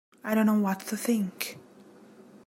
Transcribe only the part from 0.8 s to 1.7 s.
to think.